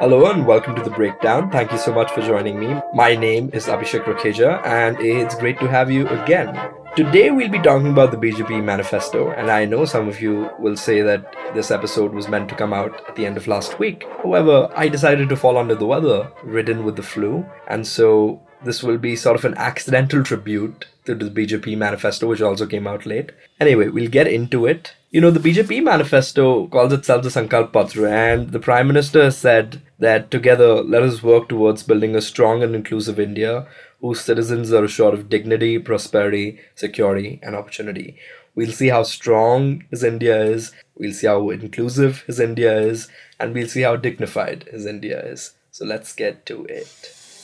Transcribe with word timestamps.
Hello 0.00 0.30
and 0.30 0.46
welcome 0.46 0.74
to 0.74 0.82
the 0.82 0.88
breakdown. 0.90 1.50
Thank 1.50 1.72
you 1.72 1.78
so 1.78 1.92
much 1.92 2.10
for 2.12 2.22
joining 2.22 2.58
me. 2.58 2.80
My 2.94 3.14
name 3.14 3.50
is 3.52 3.66
Abhishek 3.66 4.04
Rokheja 4.04 4.64
and 4.64 4.98
it's 5.00 5.34
great 5.34 5.58
to 5.58 5.68
have 5.68 5.90
you 5.90 6.08
again. 6.08 6.58
Today 6.96 7.30
we'll 7.30 7.50
be 7.50 7.58
talking 7.58 7.88
about 7.88 8.12
the 8.12 8.16
BJP 8.16 8.64
manifesto, 8.64 9.30
and 9.32 9.50
I 9.50 9.66
know 9.66 9.84
some 9.84 10.08
of 10.08 10.22
you 10.22 10.48
will 10.58 10.76
say 10.76 11.02
that 11.02 11.36
this 11.54 11.70
episode 11.70 12.14
was 12.14 12.28
meant 12.28 12.48
to 12.48 12.54
come 12.54 12.72
out 12.72 13.06
at 13.06 13.14
the 13.14 13.26
end 13.26 13.36
of 13.36 13.46
last 13.46 13.78
week. 13.78 14.04
However, 14.22 14.70
I 14.74 14.88
decided 14.88 15.28
to 15.28 15.36
fall 15.36 15.58
under 15.58 15.74
the 15.74 15.86
weather, 15.86 16.32
ridden 16.42 16.84
with 16.84 16.96
the 16.96 17.02
flu, 17.02 17.44
and 17.68 17.86
so 17.86 18.40
this 18.64 18.82
will 18.82 18.98
be 18.98 19.16
sort 19.16 19.36
of 19.36 19.44
an 19.44 19.54
accidental 19.54 20.22
tribute 20.22 20.86
to 21.04 21.14
the 21.14 21.30
BJP 21.30 21.76
manifesto, 21.76 22.26
which 22.26 22.42
also 22.42 22.66
came 22.66 22.86
out 22.86 23.06
late. 23.06 23.32
Anyway, 23.60 23.88
we'll 23.88 24.10
get 24.10 24.26
into 24.26 24.66
it. 24.66 24.92
You 25.10 25.20
know, 25.20 25.30
the 25.30 25.40
BJP 25.40 25.82
manifesto 25.82 26.66
calls 26.66 26.92
itself 26.92 27.22
the 27.22 27.30
Sankalp 27.30 27.72
Patra, 27.72 28.10
and 28.10 28.52
the 28.52 28.60
Prime 28.60 28.86
Minister 28.86 29.30
said 29.30 29.80
that 29.98 30.30
together 30.30 30.82
let 30.82 31.02
us 31.02 31.22
work 31.22 31.48
towards 31.48 31.82
building 31.82 32.14
a 32.14 32.20
strong 32.20 32.62
and 32.62 32.74
inclusive 32.74 33.18
India 33.18 33.66
whose 34.00 34.20
citizens 34.20 34.72
are 34.72 34.84
assured 34.84 35.14
of 35.14 35.28
dignity, 35.28 35.78
prosperity, 35.78 36.60
security, 36.74 37.40
and 37.42 37.56
opportunity. 37.56 38.16
We'll 38.54 38.72
see 38.72 38.88
how 38.88 39.04
strong 39.04 39.84
his 39.90 40.04
India 40.04 40.42
is, 40.42 40.72
we'll 40.96 41.12
see 41.12 41.26
how 41.26 41.50
inclusive 41.50 42.22
his 42.26 42.38
India 42.38 42.76
is, 42.78 43.08
and 43.40 43.54
we'll 43.54 43.68
see 43.68 43.82
how 43.82 43.96
dignified 43.96 44.64
his 44.70 44.84
India 44.84 45.20
is. 45.24 45.54
So 45.70 45.84
let's 45.84 46.12
get 46.12 46.44
to 46.46 46.64
it. 46.66 47.17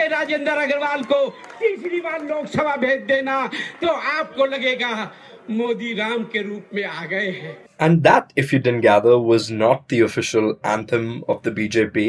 के 0.00 0.06
राजेंद्र 0.08 0.52
अग्रवाल 0.62 1.02
को 1.12 1.28
तीसरी 1.60 2.00
बार 2.00 2.24
लोकसभा 2.24 2.76
भेज 2.76 3.00
देना 3.06 3.46
तो 3.80 3.88
आपको 3.88 4.46
लगेगा 4.46 4.90
मोदी 5.50 5.92
राम 5.94 6.24
के 6.32 6.42
रूप 6.42 6.74
में 6.74 6.84
आ 6.84 7.04
गए 7.04 7.30
हैं 7.30 7.56
And 7.78 8.02
that, 8.04 8.30
if 8.36 8.52
you 8.52 8.58
didn't 8.58 8.80
gather, 8.80 9.18
was 9.18 9.50
not 9.50 9.88
the 9.88 10.00
official 10.00 10.46
anthem 10.64 11.24
of 11.28 11.42
the 11.42 11.50
BJP. 11.50 12.04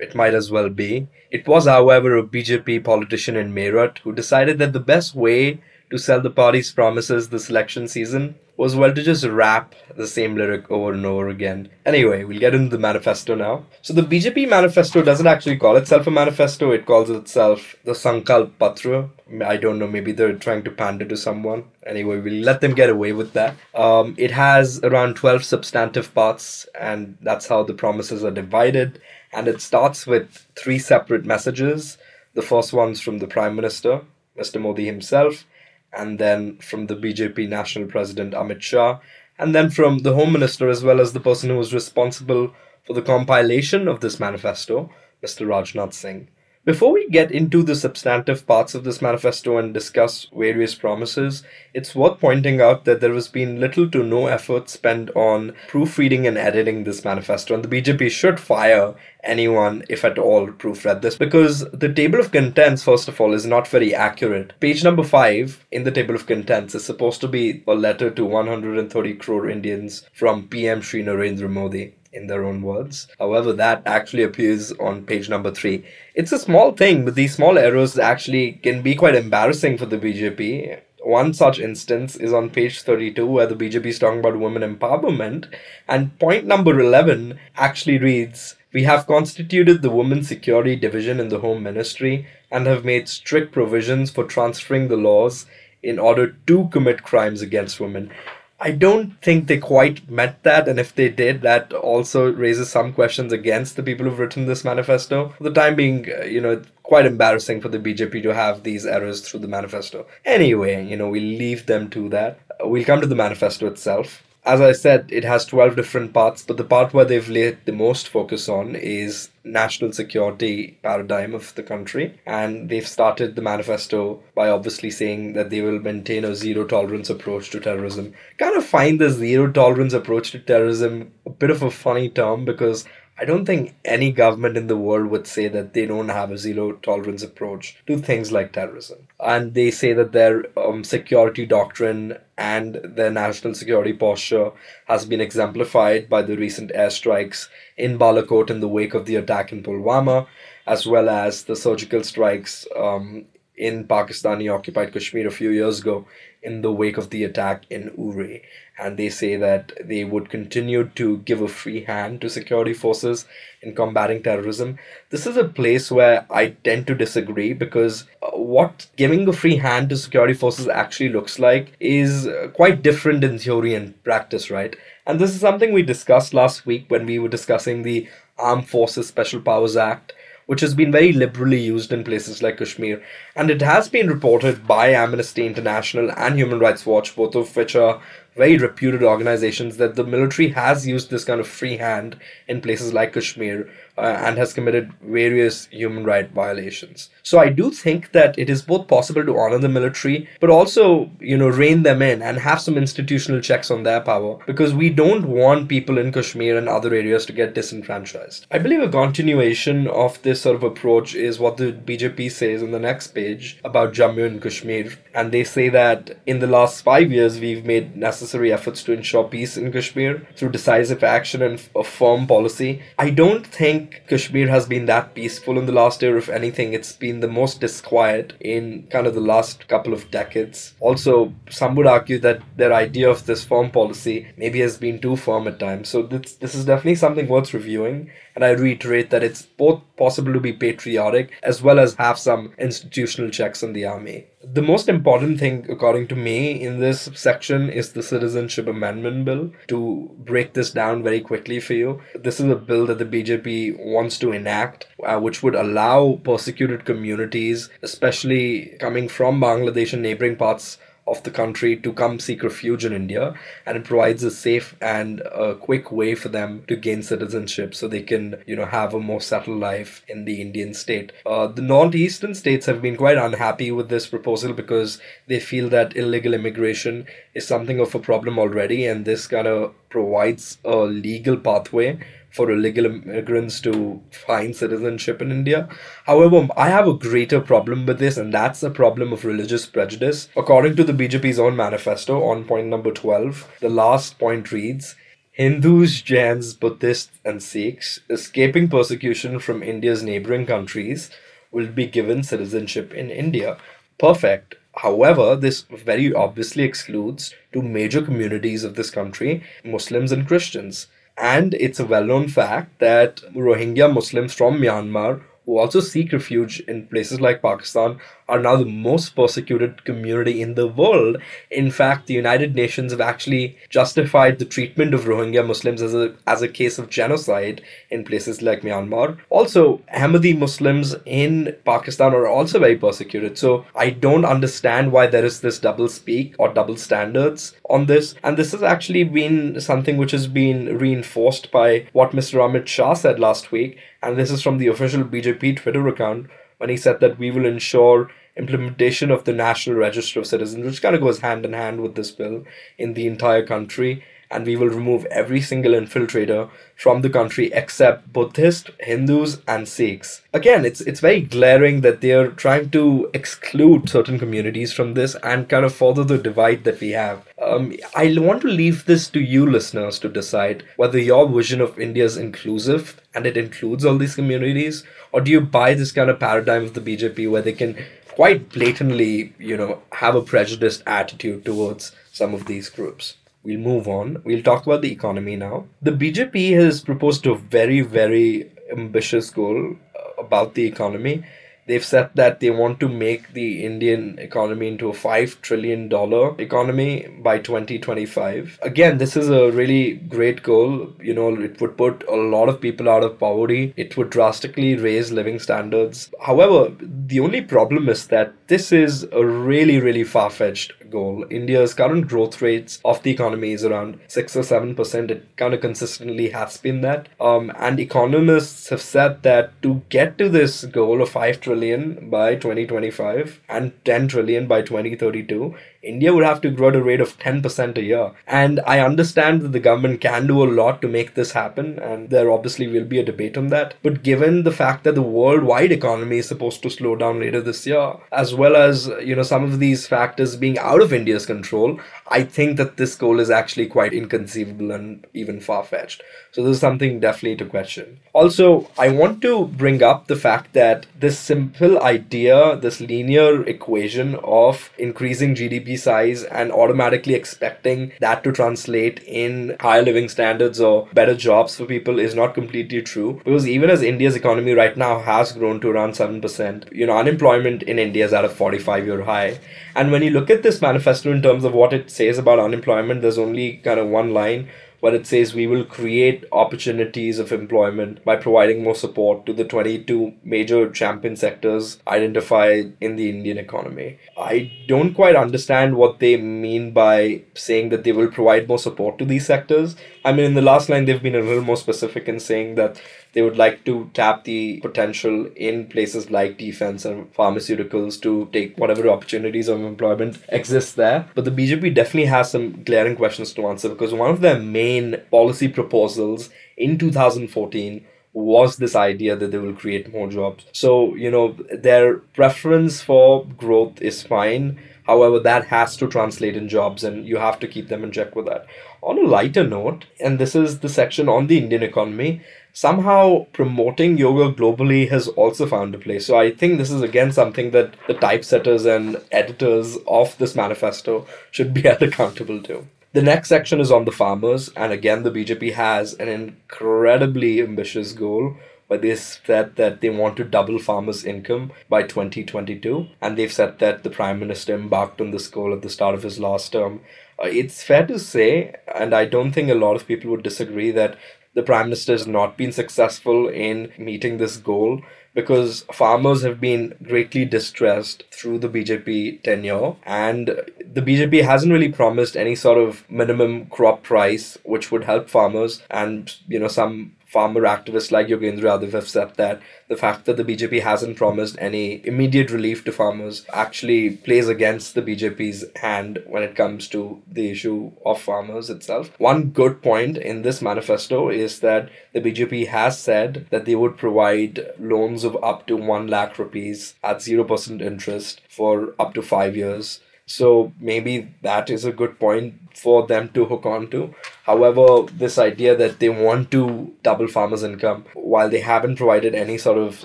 It 0.00 0.16
might 0.20 0.34
as 0.34 0.50
well 0.50 0.68
be. 0.68 1.06
It 1.30 1.46
was, 1.46 1.66
however, 1.66 2.16
a 2.16 2.24
BJP 2.24 2.82
politician 2.84 3.36
in 3.36 3.54
Meerut 3.58 3.98
who 3.98 4.12
decided 4.12 4.58
that 4.58 4.72
the 4.72 4.80
best 4.80 5.14
way 5.14 5.60
to 5.90 5.98
sell 5.98 6.20
the 6.20 6.30
party's 6.30 6.72
promises 6.72 7.28
this 7.28 7.48
election 7.48 7.86
season 7.86 8.34
was 8.57 8.75
well 8.75 8.93
to 8.93 9.03
just 9.03 9.23
rap 9.23 9.75
the 9.95 10.07
same 10.07 10.35
lyric 10.35 10.69
over 10.71 10.91
and 10.91 11.05
over 11.05 11.29
again. 11.29 11.69
Anyway, 11.85 12.23
we'll 12.23 12.39
get 12.39 12.55
into 12.55 12.75
the 12.75 12.81
manifesto 12.81 13.35
now. 13.35 13.63
So 13.83 13.93
the 13.93 14.01
BJP 14.01 14.49
manifesto 14.49 15.03
doesn't 15.03 15.27
actually 15.27 15.57
call 15.57 15.77
itself 15.77 16.07
a 16.07 16.11
manifesto, 16.11 16.71
it 16.71 16.87
calls 16.87 17.11
itself 17.11 17.75
the 17.85 17.91
Sankalp 17.91 18.51
Patra. 18.57 19.09
I 19.45 19.57
don't 19.57 19.77
know, 19.77 19.87
maybe 19.87 20.11
they're 20.11 20.33
trying 20.33 20.63
to 20.63 20.71
pander 20.71 21.05
to 21.05 21.15
someone. 21.15 21.65
Anyway, 21.85 22.19
we'll 22.19 22.43
let 22.43 22.61
them 22.61 22.73
get 22.73 22.89
away 22.89 23.13
with 23.13 23.33
that. 23.33 23.55
Um, 23.75 24.15
it 24.17 24.31
has 24.31 24.79
around 24.83 25.15
12 25.15 25.43
substantive 25.43 26.13
parts, 26.15 26.67
and 26.79 27.17
that's 27.21 27.47
how 27.47 27.63
the 27.63 27.73
promises 27.73 28.23
are 28.23 28.31
divided. 28.31 28.99
And 29.31 29.47
it 29.47 29.61
starts 29.61 30.07
with 30.07 30.47
three 30.55 30.79
separate 30.79 31.25
messages. 31.25 31.97
The 32.33 32.41
first 32.41 32.73
one's 32.73 33.01
from 33.01 33.19
the 33.19 33.27
Prime 33.27 33.55
Minister, 33.55 34.01
Mr. 34.37 34.59
Modi 34.59 34.85
himself 34.85 35.45
and 35.93 36.19
then 36.19 36.57
from 36.57 36.87
the 36.87 36.95
BJP 36.95 37.47
national 37.47 37.87
president 37.87 38.33
Amit 38.33 38.61
Shah, 38.61 38.99
and 39.39 39.53
then 39.53 39.69
from 39.69 39.99
the 39.99 40.13
Home 40.13 40.33
Minister 40.33 40.69
as 40.69 40.83
well 40.83 40.99
as 40.99 41.13
the 41.13 41.19
person 41.19 41.49
who 41.49 41.57
was 41.57 41.73
responsible 41.73 42.53
for 42.85 42.93
the 42.93 43.01
compilation 43.01 43.87
of 43.87 43.99
this 43.99 44.19
manifesto, 44.19 44.89
Mr. 45.23 45.45
Rajnath 45.45 45.93
Singh. 45.93 46.29
Before 46.67 46.91
we 46.91 47.07
get 47.07 47.31
into 47.31 47.63
the 47.63 47.75
substantive 47.75 48.45
parts 48.45 48.75
of 48.75 48.83
this 48.83 49.01
manifesto 49.01 49.57
and 49.57 49.73
discuss 49.73 50.27
various 50.35 50.75
promises, 50.75 51.43
it's 51.73 51.95
worth 51.95 52.19
pointing 52.19 52.59
out 52.59 52.83
that 52.83 52.99
there 52.99 53.13
has 53.13 53.29
been 53.29 53.61
little 53.61 53.89
to 53.89 54.03
no 54.03 54.27
effort 54.27 54.67
spent 54.69 55.09
on 55.15 55.53
proofreading 55.69 56.27
and 56.27 56.37
editing 56.37 56.83
this 56.83 57.05
manifesto, 57.05 57.53
and 57.53 57.63
the 57.63 57.69
BJP 57.69 58.11
should 58.11 58.37
fire 58.37 58.95
anyone, 59.23 59.85
if 59.87 60.03
at 60.03 60.19
all, 60.19 60.47
proofread 60.47 61.01
this 61.01 61.17
because 61.17 61.61
the 61.71 61.93
table 61.93 62.19
of 62.19 62.33
contents, 62.33 62.83
first 62.83 63.07
of 63.07 63.21
all, 63.21 63.33
is 63.33 63.45
not 63.45 63.65
very 63.65 63.95
accurate. 63.95 64.51
Page 64.59 64.83
number 64.83 65.03
5 65.03 65.65
in 65.71 65.85
the 65.85 65.91
table 65.91 66.15
of 66.15 66.27
contents 66.27 66.75
is 66.75 66.83
supposed 66.83 67.21
to 67.21 67.29
be 67.29 67.63
a 67.65 67.75
letter 67.75 68.09
to 68.09 68.25
130 68.25 69.13
crore 69.13 69.49
Indians 69.49 70.05
from 70.11 70.49
PM 70.49 70.81
Sri 70.81 71.01
Narendra 71.01 71.49
Modi 71.49 71.93
in 72.13 72.27
their 72.27 72.43
own 72.43 72.61
words. 72.61 73.07
However, 73.19 73.53
that 73.53 73.83
actually 73.85 74.23
appears 74.23 74.71
on 74.73 75.05
page 75.05 75.29
number 75.29 75.51
three. 75.51 75.85
It's 76.15 76.31
a 76.31 76.39
small 76.39 76.71
thing, 76.71 77.05
but 77.05 77.15
these 77.15 77.35
small 77.35 77.57
errors 77.57 77.97
actually 77.97 78.53
can 78.53 78.81
be 78.81 78.95
quite 78.95 79.15
embarrassing 79.15 79.77
for 79.77 79.85
the 79.85 79.97
BJP. 79.97 80.81
One 81.03 81.33
such 81.33 81.59
instance 81.59 82.15
is 82.15 82.33
on 82.33 82.49
page 82.49 82.81
32, 82.81 83.25
where 83.25 83.47
the 83.47 83.55
BJP 83.55 83.85
is 83.85 83.99
talking 83.99 84.19
about 84.19 84.39
women 84.39 84.61
empowerment, 84.61 85.45
and 85.87 86.17
point 86.19 86.45
number 86.45 86.79
11 86.79 87.39
actually 87.55 87.97
reads 87.97 88.55
We 88.73 88.83
have 88.83 89.07
constituted 89.07 89.81
the 89.81 89.89
Women's 89.89 90.27
Security 90.27 90.75
Division 90.75 91.19
in 91.19 91.29
the 91.29 91.39
Home 91.39 91.63
Ministry 91.63 92.27
and 92.51 92.65
have 92.65 92.83
made 92.83 93.07
strict 93.07 93.53
provisions 93.53 94.11
for 94.11 94.25
transferring 94.25 94.87
the 94.87 94.97
laws 94.97 95.45
in 95.83 95.99
order 95.99 96.35
to 96.47 96.67
commit 96.73 97.03
crimes 97.03 97.41
against 97.41 97.79
women. 97.79 98.11
I 98.59 98.71
don't 98.71 99.21
think 99.21 99.47
they 99.47 99.59
quite 99.59 100.09
met 100.09 100.41
that, 100.43 100.67
and 100.67 100.79
if 100.79 100.95
they 100.95 101.09
did, 101.09 101.41
that 101.41 101.73
also 101.73 102.31
raises 102.31 102.69
some 102.69 102.91
questions 102.91 103.31
against 103.31 103.75
the 103.75 103.83
people 103.83 104.05
who've 104.05 104.17
written 104.17 104.47
this 104.47 104.63
manifesto. 104.63 105.29
For 105.37 105.43
the 105.43 105.53
time 105.53 105.75
being, 105.75 106.07
uh, 106.11 106.23
you 106.23 106.41
know, 106.41 106.63
quite 106.81 107.05
embarrassing 107.05 107.61
for 107.61 107.69
the 107.69 107.77
BJP 107.77 108.23
to 108.23 108.33
have 108.33 108.63
these 108.63 108.85
errors 108.85 109.21
through 109.21 109.41
the 109.41 109.47
manifesto. 109.47 110.07
Anyway, 110.25 110.83
you 110.85 110.97
know, 110.97 111.09
we'll 111.09 111.21
leave 111.21 111.67
them 111.67 111.89
to 111.91 112.09
that. 112.09 112.39
We'll 112.61 112.85
come 112.85 113.01
to 113.01 113.07
the 113.07 113.15
manifesto 113.15 113.67
itself 113.67 114.23
as 114.47 114.61
I 114.61 114.71
said, 114.71 115.09
it 115.11 115.25
has 115.25 115.45
12 115.45 115.75
different 115.75 116.13
parts, 116.13 116.41
but 116.41 116.55
the 116.55 116.63
part 116.63 116.93
where 116.93 117.03
they've 117.03 117.27
laid 117.27 117.57
the 117.65 117.73
most 117.73 118.07
focus 118.07 118.47
on 118.47 118.75
is 118.75 119.29
national 119.43 119.91
security 119.91 120.77
paradigm 120.81 121.35
of 121.35 121.53
the 121.55 121.63
country. 121.63 122.17
And 122.25 122.69
they've 122.69 122.87
started 122.87 123.35
the 123.35 123.41
manifesto 123.41 124.23
by 124.35 124.49
obviously 124.49 124.89
saying 124.89 125.33
that 125.33 125.49
they 125.49 125.61
will 125.61 125.79
maintain 125.79 126.23
a 126.23 126.33
zero 126.33 126.65
tolerance 126.65 127.09
approach 127.09 127.49
to 127.49 127.59
terrorism. 127.59 128.13
Kind 128.37 128.55
of 128.55 128.65
find 128.65 129.01
the 129.01 129.09
zero 129.09 129.51
tolerance 129.51 129.91
approach 129.91 130.31
to 130.31 130.39
terrorism 130.39 131.11
a 131.25 131.29
bit 131.29 131.49
of 131.49 131.61
a 131.61 131.69
funny 131.69 132.07
term 132.07 132.45
because 132.45 132.85
I 133.19 133.25
don't 133.25 133.45
think 133.45 133.75
any 133.83 134.11
government 134.11 134.57
in 134.57 134.67
the 134.67 134.77
world 134.77 135.07
would 135.07 135.25
say 135.25 135.47
that 135.47 135.73
they 135.73 135.87
don't 135.87 136.09
have 136.09 136.29
a 136.29 136.37
zero 136.37 136.73
tolerance 136.73 137.23
approach 137.23 137.77
to 137.87 137.97
things 137.97 138.31
like 138.31 138.53
terrorism. 138.53 139.07
And 139.19 139.55
they 139.55 139.71
say 139.71 139.93
that 139.93 140.11
their 140.11 140.45
um, 140.57 140.83
security 140.83 141.47
doctrine 141.47 142.17
and 142.37 142.75
their 142.83 143.09
national 143.09 143.55
security 143.55 143.93
posture 143.93 144.51
has 144.85 145.05
been 145.05 145.19
exemplified 145.19 146.09
by 146.09 146.21
the 146.21 146.37
recent 146.37 146.71
airstrikes 146.73 147.47
in 147.75 147.97
Balakot 147.97 148.51
in 148.51 148.59
the 148.59 148.67
wake 148.67 148.93
of 148.93 149.05
the 149.05 149.15
attack 149.15 149.51
in 149.51 149.63
Pulwama, 149.63 150.27
as 150.67 150.85
well 150.85 151.09
as 151.09 151.45
the 151.45 151.55
surgical 151.55 152.03
strikes 152.03 152.67
um, 152.77 153.25
in 153.55 153.87
Pakistani 153.87 154.53
occupied 154.53 154.93
Kashmir 154.93 155.27
a 155.27 155.31
few 155.31 155.49
years 155.49 155.79
ago 155.79 156.05
in 156.43 156.61
the 156.61 156.71
wake 156.71 156.97
of 156.97 157.09
the 157.09 157.23
attack 157.23 157.65
in 157.71 157.91
Uri. 157.97 158.43
And 158.79 158.97
they 158.97 159.09
say 159.09 159.35
that 159.37 159.71
they 159.83 160.03
would 160.03 160.29
continue 160.29 160.89
to 160.95 161.17
give 161.19 161.41
a 161.41 161.47
free 161.47 161.83
hand 161.83 162.21
to 162.21 162.29
security 162.29 162.73
forces 162.73 163.25
in 163.61 163.73
combating 163.73 164.21
terrorism. 164.21 164.77
This 165.09 165.25
is 165.25 165.35
a 165.35 165.43
place 165.43 165.91
where 165.91 166.27
I 166.29 166.49
tend 166.63 166.85
to 166.87 166.95
disagree 166.95 167.53
because 167.53 168.05
uh, 168.21 168.37
what 168.37 168.87
giving 168.95 169.27
a 169.27 169.33
free 169.33 169.55
hand 169.57 169.89
to 169.89 169.97
security 169.97 170.33
forces 170.33 170.67
actually 170.67 171.09
looks 171.09 171.39
like 171.39 171.75
is 171.79 172.27
uh, 172.27 172.49
quite 172.53 172.83
different 172.83 173.23
in 173.23 173.39
theory 173.39 173.73
and 173.73 174.01
practice, 174.03 174.51
right? 174.51 174.75
And 175.07 175.19
this 175.19 175.33
is 175.33 175.41
something 175.41 175.73
we 175.73 175.81
discussed 175.81 176.33
last 176.33 176.65
week 176.65 176.85
when 176.89 177.05
we 177.05 177.17
were 177.17 177.29
discussing 177.29 177.81
the 177.81 178.07
Armed 178.37 178.69
Forces 178.69 179.07
Special 179.07 179.41
Powers 179.41 179.75
Act 179.75 180.13
which 180.47 180.61
has 180.61 180.73
been 180.73 180.91
very 180.91 181.11
liberally 181.11 181.59
used 181.59 181.91
in 181.93 182.03
places 182.03 182.41
like 182.41 182.57
Kashmir. 182.57 183.03
And 183.35 183.51
it 183.51 183.61
has 183.61 183.89
been 183.89 184.07
reported 184.07 184.65
by 184.65 184.91
Amnesty 184.91 185.45
International 185.45 186.09
and 186.17 186.35
Human 186.35 186.59
Rights 186.59 186.85
Watch, 186.85 187.15
both 187.15 187.35
of 187.35 187.55
which 187.55 187.75
are 187.75 188.01
very 188.37 188.57
reputed 188.57 189.03
organizations 189.03 189.77
that 189.77 189.95
the 189.95 190.03
military 190.03 190.49
has 190.49 190.87
used 190.87 191.09
this 191.09 191.25
kind 191.25 191.39
of 191.39 191.47
free 191.47 191.77
hand 191.77 192.19
in 192.47 192.61
places 192.61 192.93
like 192.93 193.13
Kashmir 193.13 193.69
uh, 193.97 194.01
and 194.01 194.37
has 194.37 194.53
committed 194.53 194.93
various 195.01 195.65
human 195.67 196.03
right 196.03 196.29
violations. 196.31 197.09
So 197.23 197.39
I 197.39 197.49
do 197.49 197.71
think 197.71 198.11
that 198.11 198.37
it 198.37 198.49
is 198.49 198.61
both 198.61 198.87
possible 198.87 199.25
to 199.25 199.37
honor 199.37 199.57
the 199.57 199.69
military, 199.69 200.29
but 200.39 200.49
also, 200.49 201.09
you 201.19 201.37
know, 201.37 201.49
rein 201.49 201.83
them 201.83 202.01
in 202.01 202.21
and 202.21 202.37
have 202.37 202.61
some 202.61 202.77
institutional 202.77 203.41
checks 203.41 203.71
on 203.71 203.83
their 203.83 204.01
power 204.01 204.37
because 204.45 204.73
we 204.73 204.89
don't 204.89 205.27
want 205.27 205.67
people 205.67 205.97
in 205.97 206.11
Kashmir 206.11 206.57
and 206.57 206.69
other 206.69 206.93
areas 206.93 207.25
to 207.25 207.33
get 207.33 207.55
disenfranchised. 207.55 208.45
I 208.51 208.59
believe 208.59 208.81
a 208.81 208.89
continuation 208.89 209.87
of 209.87 210.21
this 210.21 210.41
sort 210.41 210.55
of 210.55 210.63
approach 210.63 211.15
is 211.15 211.39
what 211.39 211.57
the 211.57 211.73
BJP 211.73 212.31
says 212.31 212.61
on 212.61 212.71
the 212.71 212.79
next 212.79 213.07
page 213.07 213.59
about 213.63 213.93
Jammu 213.93 214.25
and 214.25 214.41
Kashmir. 214.41 214.93
And 215.15 215.31
they 215.31 215.43
say 215.43 215.69
that 215.69 216.19
in 216.27 216.39
the 216.39 216.47
last 216.47 216.83
five 216.83 217.11
years, 217.11 217.39
we've 217.39 217.65
made 217.65 217.97
necessary 217.97 218.26
efforts 218.35 218.83
to 218.83 218.93
ensure 218.93 219.23
peace 219.23 219.57
in 219.57 219.71
Kashmir 219.71 220.27
through 220.35 220.49
decisive 220.49 221.03
action 221.03 221.41
and 221.41 221.61
a 221.75 221.83
firm 221.83 222.27
policy. 222.27 222.81
I 222.97 223.09
don't 223.09 223.45
think 223.45 224.03
Kashmir 224.07 224.47
has 224.49 224.65
been 224.65 224.85
that 224.85 225.13
peaceful 225.13 225.57
in 225.57 225.65
the 225.65 225.71
last 225.71 226.01
year. 226.01 226.17
If 226.17 226.29
anything, 226.29 226.73
it's 226.73 226.93
been 226.93 227.19
the 227.19 227.27
most 227.27 227.61
disquiet 227.61 228.33
in 228.39 228.87
kind 228.89 229.07
of 229.07 229.13
the 229.13 229.21
last 229.21 229.67
couple 229.67 229.93
of 229.93 230.11
decades. 230.11 230.73
Also, 230.79 231.33
some 231.49 231.75
would 231.75 231.87
argue 231.87 232.19
that 232.19 232.41
their 232.55 232.73
idea 232.73 233.09
of 233.09 233.25
this 233.25 233.43
firm 233.43 233.71
policy 233.71 234.27
maybe 234.37 234.59
has 234.59 234.77
been 234.77 234.99
too 234.99 235.15
firm 235.15 235.47
at 235.47 235.59
times. 235.59 235.89
So 235.89 236.03
this 236.03 236.33
this 236.35 236.55
is 236.55 236.65
definitely 236.65 236.95
something 236.95 237.27
worth 237.27 237.53
reviewing. 237.53 238.09
And 238.37 238.45
I 238.45 238.51
reiterate 238.51 239.09
that 239.09 239.23
it's 239.23 239.41
both 239.41 239.81
possible 239.97 240.31
to 240.31 240.39
be 240.39 240.53
patriotic 240.53 241.31
as 241.41 241.63
well 241.63 241.79
as 241.79 241.95
have 241.95 242.19
some 242.19 242.53
institutional 242.59 243.31
checks 243.31 243.63
on 243.63 243.73
the 243.73 243.85
army. 243.85 244.27
The 244.43 244.61
most 244.61 244.87
important 244.87 245.39
thing, 245.39 245.65
according 245.71 246.07
to 246.09 246.15
me, 246.15 246.61
in 246.61 246.79
this 246.79 247.09
section 247.15 247.67
is 247.67 247.93
the 247.93 248.03
Citizenship 248.03 248.67
Amendment 248.67 249.25
Bill. 249.25 249.51
To 249.69 250.15
break 250.19 250.53
this 250.53 250.69
down 250.69 251.01
very 251.01 251.19
quickly 251.19 251.59
for 251.59 251.73
you, 251.73 251.99
this 252.13 252.39
is 252.39 252.45
a 252.51 252.55
bill 252.55 252.85
that 252.85 252.99
the 252.99 253.05
BJP 253.05 253.83
wants 253.83 254.19
to 254.19 254.31
enact, 254.31 254.85
uh, 255.03 255.19
which 255.19 255.41
would 255.41 255.55
allow 255.55 256.19
persecuted 256.23 256.85
communities, 256.85 257.69
especially 257.81 258.77
coming 258.79 259.07
from 259.07 259.41
Bangladesh 259.41 259.93
and 259.93 260.03
neighboring 260.03 260.35
parts 260.35 260.77
of 261.07 261.23
the 261.23 261.31
country 261.31 261.75
to 261.77 261.93
come 261.93 262.19
seek 262.19 262.43
refuge 262.43 262.83
in 262.85 262.93
India, 262.93 263.33
and 263.65 263.77
it 263.77 263.83
provides 263.85 264.23
a 264.23 264.31
safe 264.31 264.75
and 264.81 265.21
a 265.21 265.55
quick 265.55 265.91
way 265.91 266.15
for 266.15 266.29
them 266.29 266.63
to 266.67 266.75
gain 266.75 267.01
citizenship 267.01 267.73
so 267.73 267.87
they 267.87 268.01
can, 268.01 268.43
you 268.45 268.55
know, 268.55 268.65
have 268.65 268.93
a 268.93 268.99
more 268.99 269.21
settled 269.21 269.59
life 269.59 270.03
in 270.07 270.25
the 270.25 270.41
Indian 270.41 270.73
state. 270.73 271.11
Uh, 271.25 271.47
the 271.47 271.61
northeastern 271.61 272.35
states 272.35 272.65
have 272.65 272.81
been 272.81 272.97
quite 272.97 273.17
unhappy 273.17 273.71
with 273.71 273.89
this 273.89 274.07
proposal 274.07 274.53
because 274.53 274.99
they 275.27 275.39
feel 275.39 275.69
that 275.69 275.95
illegal 275.95 276.33
immigration 276.33 277.05
is 277.33 277.47
something 277.47 277.79
of 277.79 277.95
a 277.95 277.99
problem 277.99 278.37
already, 278.37 278.85
and 278.85 279.05
this 279.05 279.27
kind 279.27 279.47
of 279.47 279.73
provides 279.89 280.57
a 280.65 280.75
legal 280.77 281.37
pathway 281.37 281.97
for 282.29 282.51
illegal 282.51 282.85
immigrants 282.85 283.59
to 283.61 284.01
find 284.11 284.55
citizenship 284.55 285.21
in 285.21 285.31
India. 285.31 285.67
However, 286.05 286.47
I 286.55 286.69
have 286.69 286.87
a 286.87 286.93
greater 286.93 287.41
problem 287.41 287.85
with 287.85 287.99
this, 287.99 288.17
and 288.17 288.33
that's 288.33 288.59
the 288.59 288.69
problem 288.69 289.13
of 289.13 289.25
religious 289.25 289.65
prejudice. 289.65 290.29
According 290.35 290.75
to 290.75 290.83
the 290.83 290.93
BJP's 290.93 291.39
own 291.39 291.55
manifesto, 291.55 292.23
on 292.23 292.45
point 292.45 292.67
number 292.67 292.91
12, 292.91 293.57
the 293.61 293.69
last 293.69 294.19
point 294.19 294.51
reads 294.51 294.95
Hindus, 295.31 296.01
Jains, 296.01 296.53
Buddhists, 296.53 297.11
and 297.23 297.43
Sikhs 297.43 297.99
escaping 298.09 298.69
persecution 298.69 299.39
from 299.39 299.61
India's 299.61 300.01
neighboring 300.01 300.45
countries 300.45 301.11
will 301.51 301.67
be 301.67 301.85
given 301.85 302.23
citizenship 302.23 302.93
in 302.93 303.09
India. 303.11 303.57
Perfect. 303.99 304.55
However, 304.77 305.35
this 305.35 305.61
very 305.71 306.13
obviously 306.13 306.63
excludes 306.63 307.33
two 307.51 307.61
major 307.61 308.01
communities 308.01 308.63
of 308.63 308.75
this 308.75 308.89
country 308.89 309.43
Muslims 309.63 310.11
and 310.11 310.27
Christians. 310.27 310.87
And 311.17 311.53
it's 311.55 311.79
a 311.79 311.85
well 311.85 312.05
known 312.05 312.27
fact 312.27 312.79
that 312.79 313.17
Rohingya 313.35 313.91
Muslims 313.93 314.33
from 314.33 314.59
Myanmar 314.59 315.21
who 315.47 315.57
also 315.57 315.79
seek 315.79 316.11
refuge 316.11 316.59
in 316.67 316.85
places 316.87 317.21
like 317.21 317.41
Pakistan 317.41 317.99
are 318.27 318.39
now 318.39 318.57
the 318.57 318.65
most 318.65 319.15
persecuted 319.15 319.85
community 319.85 320.41
in 320.41 320.55
the 320.55 320.67
world. 320.67 321.17
In 321.49 321.71
fact, 321.71 322.07
the 322.07 322.13
United 322.13 322.53
Nations 322.53 322.91
have 322.91 322.99
actually 322.99 323.57
justified 323.69 324.37
the 324.37 324.45
treatment 324.45 324.93
of 324.93 325.05
Rohingya 325.05 325.47
Muslims 325.47 325.81
as 325.81 325.95
a 325.95 326.13
as 326.27 326.41
a 326.41 326.49
case 326.49 326.77
of 326.77 326.89
genocide 326.89 327.61
in 327.89 328.03
places 328.03 328.41
like 328.41 328.61
Myanmar. 328.61 329.17
Also, 329.29 329.77
Ahmadi 329.95 330.37
Muslims 330.37 330.95
in 331.05 331.55
Pakistan 331.65 332.13
are 332.13 332.27
also 332.27 332.59
very 332.59 332.75
persecuted. 332.75 333.37
So 333.37 333.65
I 333.73 333.89
don't 333.91 334.25
understand 334.25 334.91
why 334.91 335.07
there 335.07 335.25
is 335.25 335.39
this 335.39 335.59
double 335.59 335.87
speak 335.87 336.35
or 336.37 336.53
double 336.53 336.75
standards 336.75 337.55
on 337.69 337.85
this. 337.85 338.15
And 338.21 338.35
this 338.35 338.51
has 338.51 338.63
actually 338.63 339.05
been 339.05 339.61
something 339.61 339.95
which 339.95 340.11
has 340.11 340.27
been 340.27 340.77
reinforced 340.77 341.51
by 341.51 341.87
what 341.93 342.11
Mr. 342.11 342.39
Amit 342.39 342.67
Shah 342.67 342.93
said 342.93 343.17
last 343.17 343.53
week 343.53 343.77
and 344.01 344.17
this 344.17 344.31
is 344.31 344.41
from 344.41 344.57
the 344.57 344.67
official 344.67 345.03
BJP 345.03 345.57
Twitter 345.57 345.87
account 345.87 346.27
when 346.57 346.69
he 346.69 346.77
said 346.77 346.99
that 346.99 347.19
we 347.19 347.31
will 347.31 347.45
ensure 347.45 348.09
implementation 348.35 349.11
of 349.11 349.23
the 349.23 349.33
National 349.33 349.75
Register 349.75 350.19
of 350.19 350.27
Citizens, 350.27 350.65
which 350.65 350.81
kind 350.81 350.95
of 350.95 351.01
goes 351.01 351.19
hand 351.19 351.45
in 351.45 351.53
hand 351.53 351.81
with 351.81 351.95
this 351.95 352.11
bill 352.11 352.43
in 352.77 352.93
the 352.93 353.07
entire 353.07 353.45
country. 353.45 354.03
And 354.29 354.45
we 354.45 354.55
will 354.55 354.69
remove 354.69 355.05
every 355.05 355.41
single 355.41 355.71
infiltrator 355.71 356.49
from 356.75 357.01
the 357.01 357.09
country 357.09 357.51
except 357.53 358.11
Buddhists, 358.11 358.69
Hindus, 358.79 359.39
and 359.47 359.67
Sikhs. 359.67 360.21
Again, 360.33 360.65
it's 360.65 360.81
it's 360.81 360.99
very 360.99 361.21
glaring 361.21 361.81
that 361.81 362.01
they 362.01 362.11
are 362.11 362.29
trying 362.29 362.69
to 362.71 363.09
exclude 363.13 363.89
certain 363.89 364.19
communities 364.19 364.73
from 364.73 364.93
this 364.93 365.15
and 365.23 365.49
kind 365.49 365.65
of 365.65 365.73
further 365.73 366.03
the 366.03 366.17
divide 366.17 366.63
that 366.65 366.79
we 366.79 366.91
have. 366.91 367.25
Um, 367.41 367.73
I 367.95 368.15
want 368.17 368.41
to 368.41 368.47
leave 368.47 368.85
this 368.85 369.09
to 369.09 369.19
you, 369.19 369.49
listeners, 369.49 369.99
to 369.99 370.09
decide 370.09 370.63
whether 370.75 370.99
your 370.99 371.27
vision 371.27 371.61
of 371.61 371.79
India 371.79 372.05
is 372.05 372.17
inclusive 372.17 373.01
and 373.15 373.25
it 373.25 373.37
includes 373.37 373.85
all 373.85 373.97
these 373.97 374.15
communities, 374.15 374.83
or 375.11 375.21
do 375.21 375.31
you 375.31 375.41
buy 375.41 375.73
this 375.73 375.91
kind 375.91 376.09
of 376.09 376.19
paradigm 376.19 376.63
of 376.63 376.73
the 376.73 376.81
BJP 376.81 377.31
where 377.31 377.41
they 377.41 377.53
can 377.53 377.77
quite 378.17 378.49
blatantly, 378.49 379.31
you 379.37 379.55
know, 379.55 379.79
have 379.91 380.15
a 380.15 380.21
prejudiced 380.23 380.81
attitude 380.87 381.45
towards 381.45 381.91
some 382.11 382.33
of 382.33 382.47
these 382.47 382.67
groups. 382.67 383.13
We'll 383.47 383.59
move 383.59 383.87
on. 383.87 384.21
We'll 384.25 384.43
talk 384.43 384.65
about 384.65 384.81
the 384.81 384.91
economy 384.91 385.37
now. 385.37 385.67
The 385.81 385.91
BJP 385.91 386.51
has 386.55 386.81
proposed 386.81 387.25
a 387.25 387.35
very, 387.35 387.79
very 387.79 388.51
ambitious 388.69 389.29
goal 389.29 389.77
uh, 389.95 390.21
about 390.21 390.53
the 390.53 390.65
economy 390.65 391.23
they've 391.67 391.85
said 391.85 392.09
that 392.15 392.39
they 392.39 392.49
want 392.49 392.79
to 392.79 392.87
make 392.87 393.33
the 393.33 393.63
Indian 393.63 394.17
economy 394.19 394.67
into 394.69 394.89
a 394.89 394.93
$5 394.93 395.41
trillion 395.41 395.91
economy 396.39 397.07
by 397.19 397.37
2025. 397.37 398.59
Again, 398.61 398.97
this 398.97 399.15
is 399.15 399.29
a 399.29 399.51
really 399.51 399.93
great 399.93 400.41
goal. 400.43 400.93
You 401.01 401.13
know, 401.13 401.29
it 401.35 401.59
would 401.61 401.77
put 401.77 402.03
a 402.07 402.15
lot 402.15 402.49
of 402.49 402.61
people 402.61 402.89
out 402.89 403.03
of 403.03 403.19
poverty, 403.19 403.73
it 403.75 403.97
would 403.97 404.09
drastically 404.09 404.75
raise 404.75 405.11
living 405.11 405.39
standards. 405.39 406.09
However, 406.21 406.73
the 406.79 407.19
only 407.19 407.41
problem 407.41 407.89
is 407.89 408.07
that 408.07 408.33
this 408.47 408.71
is 408.71 409.03
a 409.11 409.25
really, 409.25 409.79
really 409.79 410.03
far 410.03 410.29
fetched 410.29 410.73
goal. 410.89 411.25
India's 411.29 411.73
current 411.73 412.07
growth 412.07 412.41
rates 412.41 412.79
of 412.83 413.03
the 413.03 413.11
economy 413.11 413.51
is 413.51 413.63
around 413.63 413.99
6 414.07 414.35
or 414.35 414.41
7%. 414.41 415.11
It 415.11 415.35
kind 415.37 415.53
of 415.53 415.61
consistently 415.61 416.29
has 416.29 416.57
been 416.57 416.81
that. 416.81 417.09
Um, 417.19 417.51
and 417.57 417.79
economists 417.79 418.69
have 418.69 418.81
said 418.81 419.23
that 419.23 419.61
to 419.61 419.81
get 419.89 420.17
to 420.17 420.29
this 420.29 420.65
goal 420.65 421.01
of 421.01 421.09
5 421.09 421.41
trillion 421.41 422.09
by 422.09 422.35
2025 422.35 423.41
and 423.49 423.73
10 423.85 424.07
trillion 424.07 424.47
by 424.47 424.61
2032, 424.61 425.55
India 425.83 426.13
would 426.13 426.23
have 426.23 426.41
to 426.41 426.49
grow 426.49 426.69
at 426.69 426.75
a 426.75 426.83
rate 426.83 427.01
of 427.01 427.17
10% 427.19 427.77
a 427.77 427.81
year. 427.81 428.11
And 428.25 428.59
I 428.65 428.79
understand 428.79 429.41
that 429.41 429.51
the 429.51 429.59
government 429.59 430.01
can 430.01 430.27
do 430.27 430.43
a 430.43 430.49
lot 430.49 430.81
to 430.81 430.87
make 430.87 431.13
this 431.13 431.31
happen, 431.31 431.79
and 431.79 432.09
there 432.09 432.31
obviously 432.31 432.67
will 432.67 432.85
be 432.85 432.99
a 432.99 433.05
debate 433.05 433.37
on 433.37 433.47
that. 433.47 433.75
But 433.83 434.03
given 434.03 434.43
the 434.43 434.51
fact 434.51 434.83
that 434.83 434.95
the 434.95 435.01
worldwide 435.01 435.71
economy 435.71 436.19
is 436.19 436.27
supposed 436.27 436.63
to 436.63 436.69
slow 436.69 436.95
down 436.95 437.19
later 437.19 437.41
this 437.41 437.65
year, 437.65 437.93
as 438.11 438.33
well 438.33 438.55
as 438.55 438.87
you 439.03 439.15
know 439.15 439.23
some 439.23 439.43
of 439.43 439.59
these 439.59 439.87
factors 439.87 440.35
being 440.35 440.57
out 440.57 440.81
of 440.81 440.93
India's 440.93 441.25
control, 441.25 441.79
I 442.07 442.23
think 442.23 442.57
that 442.57 442.77
this 442.77 442.95
goal 442.95 443.19
is 443.19 443.29
actually 443.29 443.67
quite 443.67 443.93
inconceivable 443.93 444.71
and 444.71 445.05
even 445.13 445.39
far 445.39 445.63
fetched. 445.63 446.01
So 446.31 446.43
this 446.43 446.55
is 446.55 446.61
something 446.61 446.99
definitely 446.99 447.37
to 447.37 447.45
question. 447.45 447.99
Also, 448.13 448.69
I 448.77 448.89
want 448.89 449.21
to 449.21 449.47
bring 449.47 449.83
up 449.83 450.07
the 450.07 450.15
fact 450.15 450.53
that 450.53 450.85
this 450.99 451.19
simple 451.19 451.81
idea, 451.81 452.55
this 452.55 452.79
linear 452.79 453.43
equation 453.47 454.15
of 454.23 454.71
increasing 454.77 455.35
GDP 455.35 455.66
size 455.75 456.23
and 456.23 456.51
automatically 456.51 457.15
expecting 457.15 457.91
that 457.99 458.23
to 458.23 458.31
translate 458.31 459.01
in 459.03 459.55
higher 459.59 459.81
living 459.81 460.07
standards 460.07 460.61
or 460.61 460.87
better 460.93 461.15
jobs 461.15 461.57
for 461.57 461.65
people 461.65 461.99
is 461.99 462.15
not 462.15 462.33
completely 462.33 462.81
true. 462.81 463.21
Because 463.25 463.47
even 463.47 463.69
as 463.69 463.81
India's 463.81 464.15
economy 464.15 464.53
right 464.53 464.77
now 464.77 464.99
has 464.99 465.31
grown 465.33 465.59
to 465.61 465.69
around 465.69 465.93
7%, 465.93 466.71
you 466.71 466.85
know, 466.85 466.97
unemployment 466.97 467.63
in 467.63 467.79
India 467.79 468.05
is 468.05 468.13
at 468.13 468.23
a 468.23 468.29
45 468.29 468.85
year 468.85 469.03
high. 469.03 469.39
And 469.75 469.91
when 469.91 470.03
you 470.03 470.11
look 470.11 470.29
at 470.29 470.43
this 470.43 470.61
manifesto 470.61 471.11
in 471.11 471.21
terms 471.21 471.43
of 471.43 471.53
what 471.53 471.73
it 471.73 471.91
says 471.91 472.17
about 472.17 472.39
unemployment, 472.39 473.01
there's 473.01 473.17
only 473.17 473.57
kind 473.57 473.79
of 473.79 473.87
one 473.87 474.13
line 474.13 474.49
where 474.79 474.93
it 474.93 475.07
says 475.07 475.33
we 475.33 475.47
will 475.47 475.65
create 475.65 476.23
opportunities 476.31 477.19
of 477.19 477.31
employment 477.31 478.03
by 478.05 478.15
providing 478.15 478.63
more 478.63 478.75
support 478.75 479.25
to 479.25 479.33
the 479.33 479.43
22 479.43 480.13
major 480.23 480.69
champion 480.69 481.15
sectors 481.15 481.79
identified 481.87 482.75
in 482.79 482.95
the 482.95 483.09
Indian 483.09 483.37
economy. 483.37 483.97
I 484.17 484.51
don't 484.67 484.93
quite 484.93 485.15
understand 485.15 485.75
what 485.75 485.99
they 485.99 486.17
mean 486.17 486.71
by 486.71 487.23
saying 487.33 487.69
that 487.69 487.83
they 487.83 487.91
will 487.91 488.11
provide 488.11 488.47
more 488.47 488.59
support 488.59 488.97
to 488.99 489.05
these 489.05 489.25
sectors. 489.25 489.75
I 490.05 490.13
mean, 490.13 490.25
in 490.25 490.33
the 490.35 490.41
last 490.41 490.69
line, 490.69 490.85
they've 490.85 491.01
been 491.01 491.15
a 491.15 491.21
little 491.21 491.43
more 491.43 491.57
specific 491.57 492.07
in 492.07 492.19
saying 492.19 492.55
that 492.55 492.81
they 493.17 493.23
would 493.23 493.35
like 493.35 493.65
to 493.65 493.89
tap 493.95 494.25
the 494.25 494.59
potential 494.61 495.27
in 495.35 495.65
places 495.65 496.11
like 496.11 496.37
defense 496.37 496.85
and 496.85 497.11
pharmaceuticals 497.15 497.99
to 497.99 498.29
take 498.31 498.55
whatever 498.59 498.87
opportunities 498.89 499.47
of 499.47 499.59
employment 499.59 500.19
exist 500.29 500.75
there. 500.75 501.09
But 501.15 501.25
the 501.25 501.31
BJP 501.31 501.73
definitely 501.73 502.05
has 502.05 502.29
some 502.29 502.63
glaring 502.63 502.95
questions 502.95 503.33
to 503.33 503.47
answer 503.47 503.69
because 503.69 503.91
one 503.91 504.11
of 504.11 504.21
their 504.21 504.37
main 504.37 505.01
policy 505.09 505.47
proposals 505.47 506.29
in 506.57 506.77
2014 506.77 507.83
was 508.13 508.57
this 508.57 508.75
idea 508.75 509.15
that 509.15 509.31
they 509.31 509.39
will 509.39 509.55
create 509.55 509.91
more 509.91 510.09
jobs. 510.09 510.45
So, 510.51 510.93
you 510.93 511.09
know, 511.09 511.35
their 511.51 511.95
preference 512.19 512.83
for 512.83 513.25
growth 513.25 513.81
is 513.81 514.03
fine. 514.03 514.59
However, 514.85 515.19
that 515.21 515.47
has 515.47 515.75
to 515.77 515.87
translate 515.87 516.37
in 516.37 516.47
jobs 516.47 516.83
and 516.83 517.07
you 517.07 517.17
have 517.17 517.39
to 517.39 517.47
keep 517.47 517.67
them 517.67 517.83
in 517.83 517.91
check 517.91 518.15
with 518.15 518.27
that. 518.27 518.45
On 518.81 518.97
a 518.97 519.07
lighter 519.07 519.43
note, 519.43 519.85
and 519.99 520.17
this 520.19 520.35
is 520.35 520.59
the 520.59 520.69
section 520.69 521.09
on 521.09 521.25
the 521.25 521.39
Indian 521.39 521.63
economy, 521.63 522.21
somehow 522.57 523.23
promoting 523.33 523.99
yoga 523.99 524.33
globally 524.33 524.89
has 524.89 525.07
also 525.09 525.45
found 525.45 525.75
a 525.75 525.77
place. 525.77 526.07
So 526.07 526.17
I 526.17 526.31
think 526.31 526.57
this 526.57 526.71
is 526.71 526.81
again 526.81 527.11
something 527.11 527.51
that 527.51 527.75
the 527.87 527.93
typesetters 527.93 528.65
and 528.65 528.99
editors 529.11 529.77
of 529.85 530.17
this 530.17 530.33
manifesto 530.35 531.05
should 531.29 531.53
be 531.53 531.61
held 531.67 531.83
accountable 531.83 532.41
to. 532.43 532.65
The 532.93 533.03
next 533.03 533.29
section 533.29 533.59
is 533.59 533.71
on 533.71 533.85
the 533.85 533.91
farmers, 533.91 534.49
and 534.55 534.73
again, 534.73 535.03
the 535.03 535.11
BJP 535.11 535.53
has 535.53 535.93
an 535.93 536.07
incredibly 536.07 537.41
ambitious 537.43 537.91
goal 537.91 538.37
where 538.67 538.79
they 538.79 538.95
said 538.95 539.55
that 539.57 539.81
they 539.81 539.89
want 539.89 540.17
to 540.17 540.23
double 540.23 540.57
farmers' 540.57 541.05
income 541.05 541.51
by 541.69 541.83
2022, 541.83 542.87
and 543.01 543.17
they've 543.17 543.31
said 543.31 543.59
that 543.59 543.83
the 543.83 543.91
Prime 543.91 544.19
Minister 544.19 544.55
embarked 544.55 544.99
on 544.99 545.11
this 545.11 545.27
goal 545.27 545.53
at 545.53 545.61
the 545.61 545.69
start 545.69 545.93
of 545.93 546.03
his 546.03 546.19
last 546.19 546.51
term. 546.51 546.81
Uh, 547.19 547.27
it's 547.27 547.63
fair 547.63 547.85
to 547.87 547.97
say, 547.97 548.55
and 548.75 548.93
I 548.93 549.05
don't 549.05 549.31
think 549.31 549.49
a 549.49 549.55
lot 549.55 549.75
of 549.75 549.87
people 549.87 550.11
would 550.11 550.23
disagree, 550.23 550.71
that 550.71 550.97
the 551.37 551.43
Prime 551.43 551.67
Minister 551.67 551.91
has 551.91 552.07
not 552.07 552.35
been 552.35 552.51
successful 552.51 553.27
in 553.29 553.71
meeting 553.77 554.17
this 554.17 554.37
goal 554.37 554.81
because 555.13 555.65
farmers 555.71 556.23
have 556.23 556.41
been 556.41 556.73
greatly 556.81 557.25
distressed 557.25 558.03
through 558.11 558.39
the 558.39 558.49
BJP 558.49 559.21
tenure, 559.21 559.75
and 559.83 560.27
the 560.27 560.81
BJP 560.81 561.23
hasn't 561.23 561.53
really 561.53 561.71
promised 561.71 562.17
any 562.17 562.33
sort 562.33 562.57
of 562.57 562.89
minimum 562.89 563.45
crop 563.45 563.83
price 563.83 564.39
which 564.45 564.71
would 564.71 564.85
help 564.85 565.11
farmers. 565.11 565.61
And 565.69 566.11
you 566.27 566.39
know, 566.39 566.47
some 566.47 566.95
farmer 567.07 567.41
activists 567.41 567.91
like 567.91 568.07
Yogendra 568.07 568.59
Yadav 568.59 568.73
have 568.73 568.87
said 568.87 569.15
that 569.15 569.41
the 569.69 569.77
fact 569.77 570.05
that 570.05 570.17
the 570.17 570.25
BJP 570.25 570.61
hasn't 570.61 570.97
promised 570.97 571.37
any 571.39 571.85
immediate 571.87 572.31
relief 572.31 572.63
to 572.65 572.71
farmers 572.71 573.25
actually 573.31 573.91
plays 573.91 574.27
against 574.27 574.75
the 574.75 574.81
BJP's 574.81 575.45
hand 575.55 576.03
when 576.05 576.21
it 576.21 576.35
comes 576.35 576.67
to 576.67 577.01
the 577.09 577.29
issue 577.29 577.71
of 577.85 578.01
farmers 578.01 578.49
itself. 578.49 578.91
One 578.99 579.29
good 579.29 579.61
point 579.61 579.97
in 579.97 580.21
this 580.21 580.41
manifesto 580.41 581.09
is 581.09 581.39
that 581.39 581.69
the 581.93 582.01
BJP 582.01 582.47
has 582.47 582.77
said 582.77 583.27
that 583.29 583.45
they 583.45 583.55
would 583.55 583.77
provide 583.77 584.51
loans 584.59 585.05
of 585.05 585.21
up 585.23 585.47
to 585.47 585.55
1 585.55 585.87
lakh 585.87 586.19
rupees 586.19 586.75
at 586.83 586.97
0% 586.97 587.61
interest 587.61 588.21
for 588.27 588.75
up 588.79 588.93
to 588.95 589.01
5 589.01 589.35
years 589.37 589.79
so 590.07 590.53
maybe 590.59 591.13
that 591.21 591.49
is 591.49 591.65
a 591.65 591.71
good 591.71 591.99
point 591.99 592.35
for 592.55 592.87
them 592.87 593.09
to 593.09 593.25
hook 593.25 593.45
on 593.45 593.69
to. 593.71 593.93
However, 594.27 594.91
this 594.91 595.17
idea 595.17 595.55
that 595.55 595.79
they 595.79 595.87
want 595.87 596.31
to 596.31 596.73
double 596.83 597.07
farmers' 597.07 597.43
income 597.43 597.85
while 597.93 598.29
they 598.29 598.41
haven't 598.41 598.75
provided 598.75 599.15
any 599.15 599.37
sort 599.37 599.57
of 599.57 599.75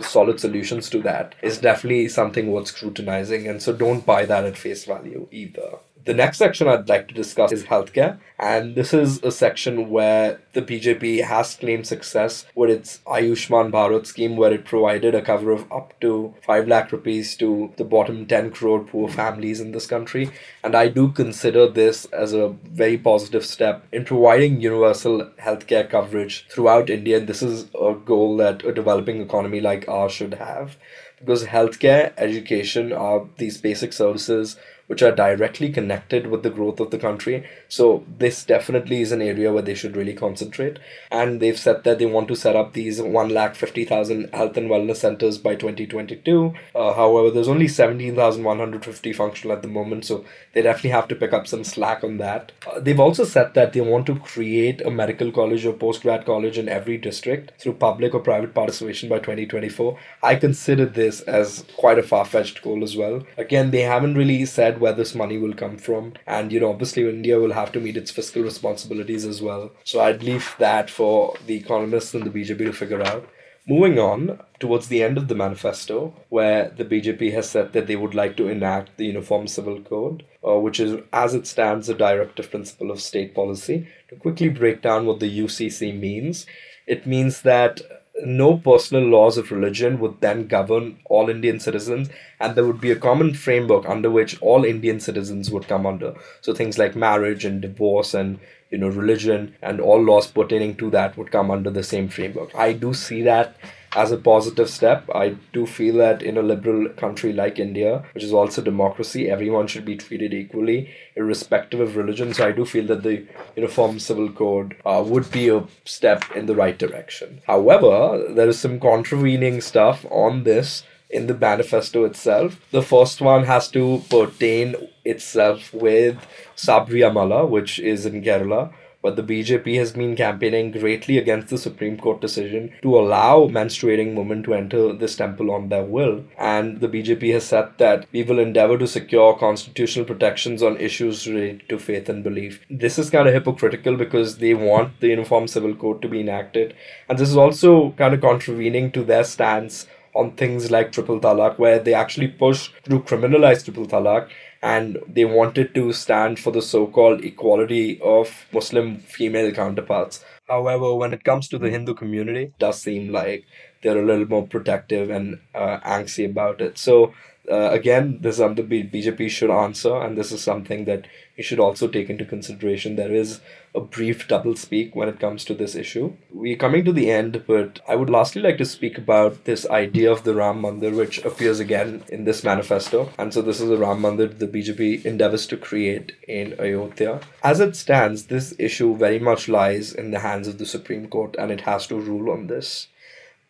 solid 0.05 0.41
solutions 0.41 0.91
to 0.91 1.01
that 1.03 1.37
is 1.43 1.59
definitely 1.59 2.09
something 2.09 2.51
worth 2.51 2.67
scrutinizing. 2.67 3.47
And 3.47 3.63
so 3.63 3.73
don't 3.73 4.05
buy 4.05 4.27
that 4.27 4.45
at 4.45 4.59
face 4.59 4.85
value 4.85 5.29
either. 5.31 5.79
The 6.05 6.15
next 6.15 6.39
section 6.39 6.67
I'd 6.67 6.89
like 6.89 7.07
to 7.09 7.15
discuss 7.15 7.53
is 7.53 7.65
healthcare, 7.65 8.19
and 8.37 8.75
this 8.75 8.93
is 8.93 9.23
a 9.23 9.31
section 9.31 9.89
where 9.89 10.41
the 10.53 10.61
BJP 10.61 11.23
has 11.23 11.55
claimed 11.55 11.87
success 11.87 12.45
with 12.57 12.71
its 12.71 12.99
Ayushman 13.07 13.71
Bharat 13.71 14.07
scheme, 14.07 14.37
where 14.37 14.53
it 14.53 14.65
provided 14.65 15.15
a 15.15 15.23
cover 15.23 15.53
of 15.53 15.71
up 15.71 15.95
to 16.01 16.35
5 16.45 16.67
lakh 16.67 16.91
rupees 16.91 17.37
to 17.37 17.73
the 17.77 17.85
bottom 17.85 18.27
10 18.27 18.51
crore 18.51 18.81
poor 18.81 19.09
families 19.09 19.61
in 19.61 19.71
this 19.71 19.87
country. 19.87 20.29
And 20.65 20.75
I 20.75 20.89
do 20.89 21.09
consider 21.09 21.69
this 21.69 22.07
as 22.07 22.33
a 22.33 22.49
very 22.49 22.99
positive 22.99 23.47
step 23.47 23.87
in 23.93 24.05
providing 24.05 24.61
universal 24.61 25.31
healthcare 25.41 25.89
coverage 25.89 26.49
throughout 26.49 26.91
India. 26.91 27.19
And 27.19 27.29
this 27.29 27.43
is 27.43 27.67
a 27.81 27.95
goal 27.95 28.37
that 28.39 28.65
a 28.65 28.73
developing 28.73 29.21
economy 29.21 29.61
like 29.61 29.89
ours 29.89 30.11
should 30.11 30.35
have 30.35 30.77
because 31.23 31.45
healthcare, 31.45 32.13
education 32.17 32.93
are 32.93 33.29
these 33.39 33.57
basic 33.59 33.93
services 33.93 34.57
which 34.93 35.03
are 35.03 35.15
directly 35.21 35.71
connected 35.73 36.27
with 36.27 36.43
the 36.43 36.51
growth 36.51 36.79
of 36.79 36.91
the 36.91 36.99
country. 36.99 37.37
So 37.67 38.05
this 38.19 38.45
definitely 38.45 39.01
is 39.01 39.11
an 39.11 39.23
area 39.23 39.51
where 39.51 39.63
they 39.63 39.75
should 39.75 39.97
really 39.97 40.13
concentrate. 40.13 40.79
And 41.11 41.41
they've 41.41 41.59
said 41.59 41.85
that 41.85 41.99
they 41.99 42.05
want 42.05 42.29
to 42.29 42.37
set 42.37 42.57
up 42.57 42.75
these 42.75 43.01
one 43.01 43.31
lakh 43.31 43.55
fifty 43.55 43.87
thousand 43.87 44.29
health 44.35 44.59
and 44.59 44.69
wellness 44.69 44.97
centers 44.97 45.39
by 45.39 45.55
twenty 45.55 45.87
twenty 45.87 46.17
two. 46.17 46.53
Uh, 46.75 46.93
however, 46.93 47.31
there's 47.31 47.49
only 47.49 47.69
seventeen 47.69 48.17
thousand 48.17 48.45
one 48.45 48.59
hundred 48.59 48.85
fifty 48.85 49.15
functional 49.15 49.57
at 49.57 49.63
the 49.63 49.69
moment, 49.69 50.05
so 50.05 50.27
they 50.53 50.61
definitely 50.61 50.91
have 50.91 51.09
to 51.09 51.15
pick 51.15 51.33
up 51.33 51.47
some 51.47 51.65
slack 51.65 52.05
on 52.05 52.19
that. 52.19 52.53
Uh, 52.67 52.79
they've 52.79 53.01
also 53.01 53.25
said 53.25 53.55
that 53.55 53.73
they 53.73 53.81
want 53.81 54.05
to 54.09 54.19
create 54.19 54.83
a 54.83 54.91
medical 54.91 55.33
college 55.33 55.65
or 55.65 55.73
post 55.73 56.03
grad 56.03 56.27
college 56.27 56.59
in 56.59 56.69
every 56.69 56.99
district 56.99 57.59
through 57.59 57.73
public 57.73 58.13
or 58.13 58.21
private 58.21 58.53
participation 58.53 59.09
by 59.09 59.19
twenty 59.19 59.47
twenty 59.47 59.71
four. 59.71 59.99
I 60.23 60.37
consider 60.37 60.85
this 60.85 61.23
as 61.23 61.65
quite 61.79 61.99
a 61.99 62.03
far 62.03 62.27
fetched 62.27 62.61
goal 62.61 62.85
as 62.85 62.95
well. 62.95 63.23
Again, 63.39 63.71
they 63.71 63.81
haven't 63.81 64.17
really 64.17 64.45
said 64.45 64.81
where 64.83 64.93
this 64.93 65.15
money 65.15 65.39
will 65.39 65.55
come 65.55 65.79
from. 65.79 66.13
And, 66.27 66.53
you 66.53 66.61
know, 66.61 66.71
obviously 66.71 67.09
India 67.09 67.39
will 67.39 67.53
have 67.53 67.73
to 67.73 67.81
meet 67.81 67.97
its 67.97 68.11
fiscal 68.11 68.43
responsibilities 68.43 69.25
as 69.25 69.41
well. 69.41 69.71
So 69.85 70.01
I'd 70.01 70.23
leave 70.23 70.55
that 70.59 70.91
for 70.91 71.37
the 71.47 71.57
economists 71.57 72.15
and 72.15 72.25
the 72.25 72.31
BJP 72.31 72.59
to 72.59 72.73
figure 72.73 73.03
out. 73.03 73.29
Moving 73.67 74.01
on 74.01 74.41
towards 74.59 74.89
the 74.89 75.05
end 75.05 75.17
of 75.17 75.29
the 75.29 75.37
manifesto, 75.37 76.13
where 76.31 76.71
the 76.71 76.85
BJP 76.85 77.33
has 77.33 77.49
said 77.49 77.73
that 77.73 77.87
they 77.87 77.95
would 77.95 78.13
like 78.13 78.37
to 78.39 78.49
enact 78.49 78.97
the 78.97 79.07
Uniform 79.07 79.47
Civil 79.47 79.81
Code, 79.83 80.25
uh, 80.47 80.59
which 80.59 80.81
is, 80.81 81.01
as 81.13 81.33
it 81.33 81.47
stands, 81.47 81.89
a 81.89 81.95
directive 81.95 82.51
principle 82.51 82.91
of 82.91 83.01
state 83.01 83.37
policy. 83.37 83.87
To 84.09 84.17
quickly 84.17 84.49
break 84.49 84.83
down 84.83 85.07
what 85.07 85.21
the 85.21 85.39
UCC 85.39 85.97
means, 85.97 86.45
it 86.89 87.07
means 87.07 87.43
that 87.43 87.81
no 88.25 88.57
personal 88.59 89.05
laws 89.05 89.39
of 89.39 89.51
religion 89.51 89.99
would 89.99 90.21
then 90.21 90.47
govern 90.47 90.99
all 91.07 91.31
Indian 91.31 91.59
citizens, 91.59 92.09
and 92.39 92.55
there 92.55 92.65
would 92.65 92.81
be 92.81 92.91
a 92.91 92.97
common 92.97 93.35
framework 93.35 93.89
under 93.89 94.11
which 94.11 94.41
all 94.43 94.65
Indian 94.65 95.01
citizens 95.01 95.51
would 95.51 95.67
come 95.67 95.87
under. 95.87 96.15
So 96.41 96.53
things 96.53 96.79
like 96.79 96.95
marriage 96.95 97.45
and 97.45 97.61
divorce 97.61 98.15
and 98.15 98.39
you 98.71 98.79
know 98.79 98.89
religion 98.89 99.55
and 99.63 99.81
all 99.81 100.03
laws 100.03 100.27
pertaining 100.27 100.77
to 100.77 100.91
that 100.91 101.17
would 101.17 101.31
come 101.31 101.51
under 101.51 101.71
the 101.71 101.83
same 101.83 102.09
framework. 102.09 102.55
I 102.55 102.73
do 102.73 102.95
see 102.95 103.23
that 103.23 103.57
as 103.95 104.13
a 104.13 104.17
positive 104.17 104.71
step. 104.71 105.09
I 105.15 105.37
do 105.53 105.67
feel 105.67 105.97
that 105.97 106.23
in 106.23 106.37
a 106.37 106.43
liberal 106.43 106.89
country 106.91 107.33
like 107.33 107.59
India, 107.59 108.05
which 108.15 108.25
is 108.25 108.33
also 108.33 108.63
democracy, 108.63 109.31
everyone 109.31 109.67
should 109.67 109.85
be 109.85 109.97
treated 109.97 110.33
equally, 110.33 110.91
irrespective 111.17 111.81
of 111.81 111.97
religion. 111.97 112.33
So 112.33 112.47
I 112.47 112.53
do 112.53 112.65
feel 112.65 112.87
that 112.87 113.03
the 113.03 113.27
Uniform 113.57 113.99
Civil 113.99 114.31
Code 114.31 114.77
uh, 114.87 115.03
would 115.07 115.31
be 115.31 115.49
a 115.49 115.65
step 115.85 116.25
in 116.35 116.47
the 116.47 116.55
right 116.55 116.79
direction. 116.79 117.43
However, 117.47 118.27
there 118.31 118.49
is 118.49 118.59
some 118.59 118.81
contravening 118.81 119.61
stuff 119.61 120.07
on 120.11 120.45
this 120.45 120.85
in 121.11 121.27
the 121.27 121.35
manifesto 121.35 122.05
itself. 122.05 122.59
The 122.71 122.83
first 122.83 123.21
one 123.21 123.45
has 123.45 123.69
to 123.69 124.03
pertain 124.09 124.77
itself 125.05 125.73
with 125.75 126.17
Sabarimala, 126.57 127.49
which 127.49 127.79
is 127.79 128.07
in 128.07 128.23
Kerala, 128.23 128.73
but 129.03 129.17
the 129.17 129.23
BJP 129.23 129.77
has 129.79 129.93
been 129.93 130.15
campaigning 130.17 130.71
greatly 130.71 131.19
against 131.19 131.49
the 131.49 131.59
Supreme 131.59 131.99
Court 131.99 132.21
decision 132.21 132.73
to 132.83 132.97
allow 132.99 133.49
menstruating 133.49 134.15
women 134.15 134.43
to 134.45 134.55
enter 134.55 134.93
this 134.93 135.17
temple 135.17 135.51
on 135.51 135.69
their 135.69 135.85
will. 135.85 136.25
And 136.39 136.81
the 136.81 136.89
BJP 136.89 137.33
has 137.33 137.45
said 137.45 137.71
that 137.79 138.07
we 138.13 138.23
will 138.23 138.39
endeavor 138.39 138.79
to 138.79 138.87
secure 138.87 139.37
constitutional 139.37 140.07
protections 140.07 140.63
on 140.63 140.77
issues 140.77 141.27
related 141.27 141.69
to 141.69 141.79
faith 141.79 142.09
and 142.09 142.23
belief. 142.23 142.61
This 142.71 142.99
is 142.99 143.11
kind 143.11 143.27
of 143.27 143.35
hypocritical 143.35 143.97
because 143.97 144.39
they 144.39 144.55
want 144.55 145.01
the 145.01 145.09
Uniform 145.09 145.49
Civil 145.49 145.75
Code 145.75 146.01
to 146.03 146.09
be 146.09 146.21
enacted. 146.21 146.75
And 147.09 147.19
this 147.19 147.29
is 147.29 147.37
also 147.37 147.91
kind 147.93 148.15
of 148.15 148.21
contravening 148.21 148.93
to 148.93 149.03
their 149.03 149.25
stance 149.25 149.87
on 150.15 150.33
things 150.33 150.71
like 150.71 150.93
triple 150.93 151.19
talaq, 151.19 151.59
where 151.59 151.79
they 151.79 151.95
actually 151.95 152.29
push 152.29 152.71
to 152.85 153.01
criminalize 153.01 153.65
triple 153.65 153.87
talaq 153.87 154.29
and 154.63 154.99
they 155.09 155.25
wanted 155.25 155.75
to 155.75 155.93
stand 155.93 156.39
for 156.39 156.53
the 156.53 156.63
so 156.63 156.87
called 156.87 157.25
equality 157.25 158.01
of 158.01 158.47
Muslim 158.53 158.99
female 158.99 159.51
counterparts. 159.53 160.25
However, 160.49 160.95
when 160.95 161.13
it 161.13 161.25
comes 161.25 161.49
to 161.49 161.59
the 161.59 161.71
Hindu 161.71 161.95
community, 161.95 162.45
it 162.45 162.59
does 162.59 162.81
seem 162.81 163.11
like 163.13 163.45
they're 163.83 163.99
a 163.99 164.07
little 164.07 164.27
more 164.27 164.47
protective 164.47 165.11
and 165.11 165.41
uh, 165.55 165.81
angsty 165.81 166.27
about 166.31 166.61
it. 166.61 166.79
So 166.79 167.13
Uh, 167.51 167.71
again, 167.75 168.19
this 168.23 168.35
is 168.35 168.39
something 168.39 168.69
BJP 168.69 169.29
should 169.29 169.51
answer, 169.51 169.95
and 170.01 170.17
this 170.17 170.31
is 170.35 170.43
something 170.43 170.85
that 170.85 171.07
you 171.37 171.43
should 171.43 171.59
also 171.59 171.89
take 171.89 172.09
into 172.09 172.25
consideration. 172.25 172.95
There 172.95 173.13
is 173.23 173.41
a 173.75 173.81
brief 173.81 174.29
double 174.29 174.55
speak 174.55 174.95
when 174.95 175.09
it 175.09 175.19
comes 175.19 175.45
to 175.45 175.55
this 175.55 175.75
issue. 175.75 176.13
We're 176.31 176.57
coming 176.57 176.85
to 176.85 176.93
the 176.93 177.11
end, 177.11 177.45
but 177.47 177.81
I 177.89 177.97
would 177.97 178.11
lastly 178.11 178.43
like 178.43 178.59
to 178.59 178.65
speak 178.65 178.99
about 178.99 179.45
this 179.45 179.69
idea 179.71 180.11
of 180.13 180.25
the 180.25 180.35
Ram 180.35 180.63
Mandir, 180.63 180.95
which 180.95 181.25
appears 181.25 181.59
again 181.59 182.05
in 182.09 182.25
this 182.25 182.45
manifesto. 182.45 183.11
And 183.19 183.33
so, 183.33 183.41
this 183.41 183.61
is 183.61 183.71
a 183.71 183.77
Ram 183.77 184.03
Mandir 184.03 184.39
the 184.39 184.47
BJP 184.47 185.05
endeavors 185.05 185.47
to 185.49 185.57
create 185.57 186.13
in 186.29 186.55
Ayodhya. 186.61 187.21
As 187.43 187.61
it 187.61 187.77
stands, 187.77 188.25
this 188.25 188.55
issue 188.59 188.97
very 188.97 189.19
much 189.19 189.49
lies 189.49 189.93
in 189.93 190.11
the 190.11 190.21
hands 190.21 190.49
of 190.49 190.59
the 190.59 190.67
Supreme 190.67 191.09
Court, 191.09 191.35
and 191.39 191.51
it 191.51 191.63
has 191.63 191.87
to 191.87 191.97
rule 191.97 192.31
on 192.31 192.47
this. 192.49 192.89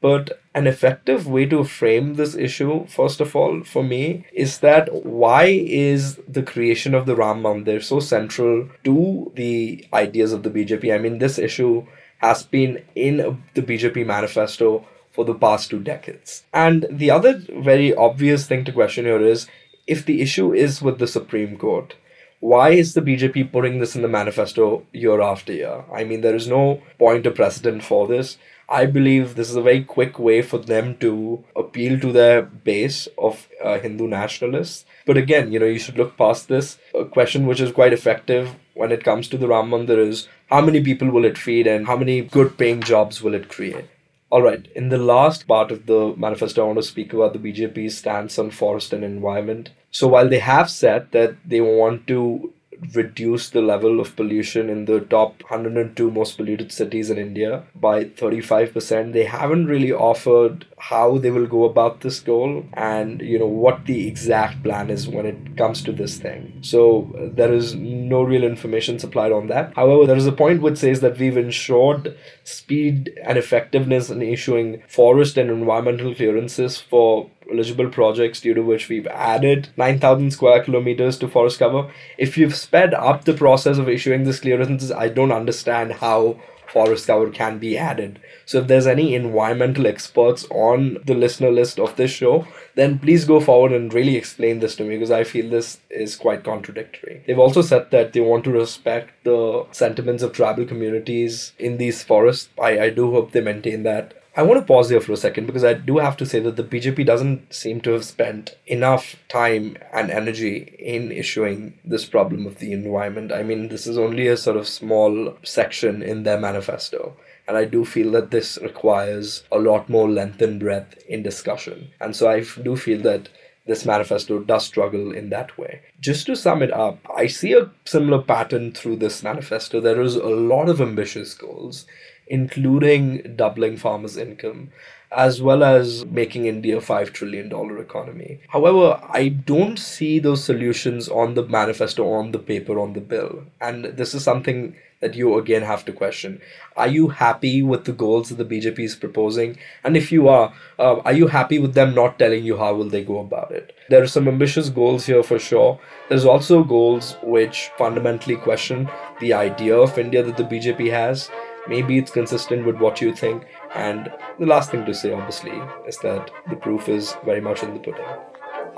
But 0.02 0.42
an 0.54 0.66
effective 0.66 1.26
way 1.26 1.46
to 1.46 1.64
frame 1.64 2.14
this 2.14 2.34
issue, 2.34 2.86
first 2.88 3.20
of 3.20 3.34
all, 3.34 3.62
for 3.62 3.82
me, 3.84 4.26
is 4.34 4.58
that 4.58 4.92
why 5.06 5.44
is 5.44 6.16
the 6.28 6.42
creation 6.42 6.94
of 6.94 7.06
the 7.06 7.16
Ram 7.16 7.42
Mandir 7.42 7.82
so 7.82 8.00
central 8.00 8.68
to 8.84 9.32
the 9.36 9.86
ideas 9.94 10.32
of 10.32 10.42
the 10.42 10.50
BJP? 10.50 10.94
I 10.94 10.98
mean, 10.98 11.18
this 11.18 11.38
issue 11.38 11.86
has 12.18 12.42
been 12.42 12.84
in 12.94 13.42
the 13.54 13.62
BJP 13.62 14.04
manifesto 14.04 14.84
for 15.12 15.24
the 15.24 15.34
past 15.34 15.70
two 15.70 15.80
decades. 15.80 16.44
And 16.52 16.86
the 16.90 17.10
other 17.10 17.40
very 17.48 17.94
obvious 17.94 18.46
thing 18.46 18.64
to 18.64 18.72
question 18.72 19.04
here 19.04 19.24
is 19.24 19.46
if 19.86 20.04
the 20.04 20.20
issue 20.20 20.52
is 20.52 20.82
with 20.82 20.98
the 20.98 21.06
Supreme 21.06 21.56
Court, 21.56 21.94
why 22.40 22.70
is 22.70 22.94
the 22.94 23.02
BJP 23.02 23.52
putting 23.52 23.78
this 23.78 23.94
in 23.94 24.02
the 24.02 24.08
manifesto 24.08 24.84
year 24.92 25.20
after 25.20 25.52
year? 25.52 25.84
I 25.94 26.02
mean, 26.02 26.22
there 26.22 26.34
is 26.34 26.48
no 26.48 26.82
point 26.98 27.24
of 27.24 27.36
precedent 27.36 27.84
for 27.84 28.08
this. 28.08 28.36
I 28.72 28.86
believe 28.86 29.34
this 29.34 29.50
is 29.50 29.56
a 29.56 29.60
very 29.60 29.84
quick 29.84 30.18
way 30.18 30.40
for 30.40 30.56
them 30.56 30.96
to 31.00 31.44
appeal 31.54 32.00
to 32.00 32.10
their 32.10 32.40
base 32.40 33.06
of 33.18 33.46
uh, 33.62 33.78
Hindu 33.78 34.08
nationalists. 34.08 34.86
But 35.04 35.18
again, 35.18 35.52
you 35.52 35.58
know, 35.58 35.66
you 35.66 35.78
should 35.78 35.98
look 35.98 36.16
past 36.16 36.48
this. 36.48 36.78
A 36.94 37.04
question 37.04 37.46
which 37.46 37.60
is 37.60 37.70
quite 37.70 37.92
effective 37.92 38.54
when 38.72 38.90
it 38.90 39.04
comes 39.04 39.28
to 39.28 39.36
the 39.36 39.46
Ram 39.46 39.68
Mandir 39.68 39.98
is 39.98 40.26
how 40.46 40.62
many 40.62 40.82
people 40.82 41.10
will 41.10 41.26
it 41.26 41.36
feed 41.36 41.66
and 41.66 41.86
how 41.86 41.98
many 41.98 42.22
good 42.22 42.56
paying 42.56 42.80
jobs 42.80 43.20
will 43.20 43.34
it 43.34 43.50
create? 43.50 43.84
All 44.30 44.40
right, 44.40 44.66
in 44.74 44.88
the 44.88 44.96
last 44.96 45.46
part 45.46 45.70
of 45.70 45.84
the 45.84 46.14
manifesto, 46.16 46.62
I 46.62 46.66
want 46.66 46.78
to 46.78 46.82
speak 46.82 47.12
about 47.12 47.34
the 47.34 47.38
BJP's 47.38 47.98
stance 47.98 48.38
on 48.38 48.50
forest 48.50 48.94
and 48.94 49.04
environment. 49.04 49.68
So, 49.90 50.08
while 50.08 50.30
they 50.30 50.38
have 50.38 50.70
said 50.70 51.12
that 51.12 51.36
they 51.44 51.60
want 51.60 52.06
to 52.06 52.54
reduce 52.94 53.50
the 53.50 53.62
level 53.62 54.00
of 54.00 54.16
pollution 54.16 54.68
in 54.68 54.84
the 54.86 55.00
top 55.00 55.42
102 55.50 56.10
most 56.10 56.36
polluted 56.36 56.72
cities 56.72 57.10
in 57.10 57.18
India 57.18 57.64
by 57.74 58.04
35%. 58.04 59.12
They 59.12 59.24
haven't 59.24 59.66
really 59.66 59.92
offered 59.92 60.66
how 60.82 61.16
they 61.16 61.30
will 61.30 61.46
go 61.46 61.62
about 61.62 62.00
this 62.00 62.18
goal 62.18 62.64
and 62.72 63.20
you 63.20 63.38
know 63.38 63.46
what 63.46 63.86
the 63.86 64.08
exact 64.08 64.60
plan 64.64 64.90
is 64.90 65.06
when 65.06 65.24
it 65.24 65.56
comes 65.56 65.80
to 65.80 65.92
this 65.92 66.18
thing. 66.18 66.58
So 66.60 67.08
there 67.36 67.52
is 67.52 67.76
no 67.76 68.24
real 68.24 68.42
information 68.42 68.98
supplied 68.98 69.30
on 69.30 69.46
that. 69.46 69.72
However, 69.76 70.06
there 70.06 70.16
is 70.16 70.26
a 70.26 70.32
point 70.32 70.60
which 70.60 70.78
says 70.78 71.00
that 71.00 71.18
we've 71.18 71.36
ensured 71.36 72.18
speed 72.42 73.16
and 73.24 73.38
effectiveness 73.38 74.10
in 74.10 74.22
issuing 74.22 74.82
forest 74.88 75.38
and 75.38 75.50
environmental 75.50 76.16
clearances 76.16 76.78
for 76.78 77.30
eligible 77.48 77.88
projects 77.88 78.40
due 78.40 78.54
to 78.54 78.62
which 78.62 78.88
we've 78.88 79.06
added 79.06 79.68
9,000 79.76 80.32
square 80.32 80.64
kilometers 80.64 81.16
to 81.18 81.28
forest 81.28 81.60
cover. 81.60 81.92
If 82.18 82.36
you've 82.36 82.56
sped 82.56 82.92
up 82.92 83.24
the 83.24 83.34
process 83.34 83.78
of 83.78 83.88
issuing 83.88 84.24
these 84.24 84.40
clearances, 84.40 84.90
I 84.90 85.10
don't 85.10 85.30
understand 85.30 85.92
how 85.92 86.40
forest 86.72 87.06
cover 87.06 87.30
can 87.30 87.58
be 87.58 87.76
added. 87.76 88.20
So 88.46 88.58
if 88.58 88.66
there's 88.66 88.86
any 88.86 89.14
environmental 89.14 89.86
experts 89.86 90.46
on 90.50 90.98
the 91.04 91.14
listener 91.14 91.50
list 91.50 91.78
of 91.78 91.96
this 91.96 92.10
show, 92.10 92.46
then 92.74 92.98
please 92.98 93.24
go 93.24 93.40
forward 93.40 93.72
and 93.72 93.92
really 93.92 94.16
explain 94.16 94.60
this 94.60 94.76
to 94.76 94.84
me 94.84 94.96
because 94.96 95.10
I 95.10 95.24
feel 95.24 95.50
this 95.50 95.80
is 95.90 96.16
quite 96.16 96.44
contradictory. 96.44 97.22
They've 97.26 97.38
also 97.38 97.62
said 97.62 97.90
that 97.90 98.12
they 98.12 98.20
want 98.20 98.44
to 98.44 98.50
respect 98.50 99.24
the 99.24 99.66
sentiments 99.72 100.22
of 100.22 100.32
tribal 100.32 100.64
communities 100.64 101.52
in 101.58 101.76
these 101.76 102.02
forests. 102.02 102.48
I, 102.60 102.80
I 102.80 102.90
do 102.90 103.10
hope 103.10 103.32
they 103.32 103.40
maintain 103.40 103.82
that. 103.82 104.14
I 104.34 104.42
want 104.42 104.58
to 104.58 104.66
pause 104.66 104.88
here 104.88 105.00
for 105.02 105.12
a 105.12 105.16
second 105.18 105.44
because 105.44 105.62
I 105.62 105.74
do 105.74 105.98
have 105.98 106.16
to 106.16 106.24
say 106.24 106.40
that 106.40 106.56
the 106.56 106.64
BJP 106.64 107.04
doesn't 107.04 107.52
seem 107.52 107.82
to 107.82 107.90
have 107.90 108.04
spent 108.04 108.56
enough 108.66 109.16
time 109.28 109.76
and 109.92 110.10
energy 110.10 110.74
in 110.78 111.12
issuing 111.12 111.78
this 111.84 112.06
problem 112.06 112.46
of 112.46 112.58
the 112.58 112.72
environment. 112.72 113.30
I 113.30 113.42
mean, 113.42 113.68
this 113.68 113.86
is 113.86 113.98
only 113.98 114.28
a 114.28 114.38
sort 114.38 114.56
of 114.56 114.66
small 114.66 115.36
section 115.42 116.02
in 116.02 116.22
their 116.22 116.40
manifesto. 116.40 117.14
And 117.46 117.58
I 117.58 117.66
do 117.66 117.84
feel 117.84 118.10
that 118.12 118.30
this 118.30 118.58
requires 118.62 119.42
a 119.52 119.58
lot 119.58 119.90
more 119.90 120.08
length 120.08 120.40
and 120.40 120.58
breadth 120.58 120.96
in 121.06 121.22
discussion. 121.22 121.90
And 122.00 122.16
so 122.16 122.30
I 122.30 122.40
do 122.62 122.74
feel 122.74 123.02
that 123.02 123.28
this 123.66 123.84
manifesto 123.84 124.38
does 124.38 124.64
struggle 124.64 125.12
in 125.12 125.28
that 125.28 125.58
way. 125.58 125.82
Just 126.00 126.24
to 126.26 126.36
sum 126.36 126.62
it 126.62 126.72
up, 126.72 126.98
I 127.14 127.26
see 127.26 127.52
a 127.52 127.70
similar 127.84 128.22
pattern 128.22 128.72
through 128.72 128.96
this 128.96 129.22
manifesto. 129.22 129.78
There 129.78 130.00
is 130.00 130.16
a 130.16 130.24
lot 130.24 130.70
of 130.70 130.80
ambitious 130.80 131.34
goals 131.34 131.86
including 132.26 133.34
doubling 133.36 133.76
farmers' 133.76 134.16
income, 134.16 134.70
as 135.10 135.42
well 135.42 135.62
as 135.62 136.04
making 136.06 136.46
India 136.46 136.78
a 136.78 136.80
$5 136.80 137.12
trillion 137.12 137.46
economy. 137.78 138.40
However, 138.48 139.00
I 139.08 139.28
don't 139.28 139.78
see 139.78 140.18
those 140.18 140.42
solutions 140.44 141.08
on 141.08 141.34
the 141.34 141.44
manifesto, 141.44 142.10
on 142.10 142.32
the 142.32 142.38
paper, 142.38 142.78
on 142.78 142.94
the 142.94 143.00
bill. 143.00 143.44
And 143.60 143.84
this 143.84 144.14
is 144.14 144.24
something 144.24 144.76
that 145.02 145.14
you 145.16 145.36
again 145.36 145.62
have 145.62 145.84
to 145.84 145.92
question. 145.92 146.40
Are 146.76 146.88
you 146.88 147.08
happy 147.08 147.60
with 147.60 147.84
the 147.84 147.92
goals 147.92 148.28
that 148.28 148.36
the 148.36 148.44
BJP 148.44 148.78
is 148.78 148.94
proposing? 148.94 149.58
And 149.84 149.96
if 149.96 150.12
you 150.12 150.28
are, 150.28 150.54
uh, 150.78 151.00
are 151.00 151.12
you 151.12 151.26
happy 151.26 151.58
with 151.58 151.74
them 151.74 151.94
not 151.94 152.18
telling 152.18 152.44
you 152.44 152.56
how 152.56 152.72
will 152.74 152.88
they 152.88 153.04
go 153.04 153.18
about 153.18 153.50
it? 153.50 153.74
There 153.90 154.02
are 154.02 154.06
some 154.06 154.28
ambitious 154.28 154.70
goals 154.70 155.04
here 155.04 155.24
for 155.24 155.38
sure. 155.38 155.78
There's 156.08 156.24
also 156.24 156.62
goals 156.62 157.16
which 157.22 157.70
fundamentally 157.76 158.36
question 158.36 158.88
the 159.20 159.32
idea 159.32 159.76
of 159.76 159.98
India 159.98 160.22
that 160.22 160.36
the 160.36 160.44
BJP 160.44 160.90
has 160.90 161.28
maybe 161.68 161.98
it's 161.98 162.10
consistent 162.10 162.66
with 162.66 162.76
what 162.76 163.00
you 163.00 163.14
think. 163.14 163.44
And 163.74 164.12
the 164.38 164.46
last 164.46 164.70
thing 164.70 164.84
to 164.86 164.94
say, 164.94 165.12
obviously, 165.12 165.60
is 165.86 165.98
that 165.98 166.30
the 166.48 166.56
proof 166.56 166.88
is 166.88 167.16
very 167.24 167.40
much 167.40 167.62
in 167.62 167.74
the 167.74 167.80
pudding. 167.80 168.04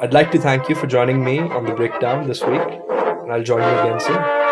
I'd 0.01 0.13
like 0.13 0.31
to 0.33 0.39
thank 0.39 0.69
you 0.69 0.75
for 0.75 0.87
joining 0.87 1.25
me 1.25 1.39
on 1.39 1.65
the 1.65 1.75
breakdown 1.75 2.27
this 2.27 2.43
week, 2.43 2.61
and 2.61 3.33
I'll 3.33 3.43
join 3.43 3.63
you 3.63 3.79
again 3.81 4.01
soon. 4.01 4.44